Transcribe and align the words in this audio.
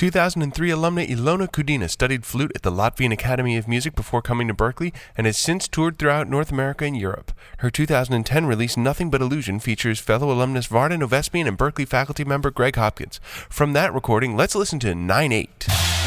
2003 0.00 0.70
alumna 0.70 1.06
Ilona 1.06 1.46
Kudina 1.46 1.86
studied 1.86 2.24
flute 2.24 2.52
at 2.54 2.62
the 2.62 2.72
Latvian 2.72 3.12
Academy 3.12 3.58
of 3.58 3.68
Music 3.68 3.94
before 3.94 4.22
coming 4.22 4.48
to 4.48 4.54
Berklee 4.54 4.94
and 5.14 5.26
has 5.26 5.36
since 5.36 5.68
toured 5.68 5.98
throughout 5.98 6.26
North 6.26 6.50
America 6.50 6.86
and 6.86 6.96
Europe. 6.96 7.32
Her 7.58 7.68
2010 7.68 8.46
release 8.46 8.78
Nothing 8.78 9.10
But 9.10 9.20
Illusion 9.20 9.60
features 9.60 10.00
fellow 10.00 10.32
alumnus 10.32 10.68
Vardan 10.68 11.06
Ovespian 11.06 11.46
and 11.46 11.58
Berklee 11.58 11.86
faculty 11.86 12.24
member 12.24 12.50
Greg 12.50 12.76
Hopkins. 12.76 13.20
From 13.50 13.74
that 13.74 13.92
recording, 13.92 14.38
let's 14.38 14.54
listen 14.54 14.78
to 14.78 14.94
9 14.94 15.32
8. 15.32 15.99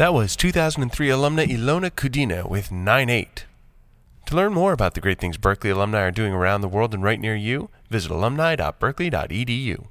That 0.00 0.14
was 0.14 0.34
2003 0.34 1.08
alumna 1.08 1.46
Ilona 1.46 1.90
Kudina 1.90 2.48
with 2.48 2.70
9-8. 2.70 3.44
To 4.24 4.34
learn 4.34 4.54
more 4.54 4.72
about 4.72 4.94
the 4.94 5.00
great 5.02 5.18
things 5.18 5.36
Berklee 5.36 5.72
alumni 5.72 6.00
are 6.00 6.10
doing 6.10 6.32
around 6.32 6.62
the 6.62 6.68
world 6.68 6.94
and 6.94 7.02
right 7.02 7.20
near 7.20 7.36
you, 7.36 7.68
visit 7.90 8.10
alumni.berklee.edu. 8.10 9.88